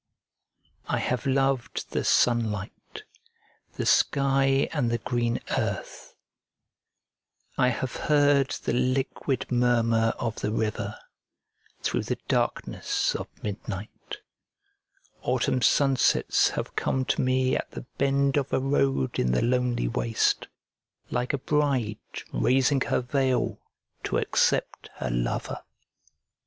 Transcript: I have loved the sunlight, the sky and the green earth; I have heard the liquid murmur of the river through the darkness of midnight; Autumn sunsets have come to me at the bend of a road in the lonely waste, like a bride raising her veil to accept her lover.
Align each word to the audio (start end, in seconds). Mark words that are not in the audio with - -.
I 0.87 0.97
have 0.97 1.27
loved 1.27 1.91
the 1.91 2.03
sunlight, 2.03 3.03
the 3.73 3.85
sky 3.85 4.67
and 4.73 4.89
the 4.89 4.97
green 4.97 5.39
earth; 5.55 6.15
I 7.55 7.67
have 7.67 7.97
heard 7.97 8.49
the 8.63 8.73
liquid 8.73 9.51
murmur 9.51 10.15
of 10.17 10.37
the 10.37 10.51
river 10.51 10.97
through 11.83 12.01
the 12.01 12.17
darkness 12.27 13.13
of 13.13 13.27
midnight; 13.43 14.17
Autumn 15.21 15.61
sunsets 15.61 16.49
have 16.49 16.75
come 16.75 17.05
to 17.05 17.21
me 17.21 17.55
at 17.55 17.69
the 17.69 17.85
bend 17.99 18.37
of 18.37 18.51
a 18.51 18.59
road 18.59 19.19
in 19.19 19.33
the 19.33 19.43
lonely 19.43 19.87
waste, 19.87 20.47
like 21.11 21.31
a 21.31 21.37
bride 21.37 21.99
raising 22.33 22.81
her 22.81 23.01
veil 23.01 23.59
to 24.05 24.17
accept 24.17 24.89
her 24.95 25.11
lover. 25.11 25.61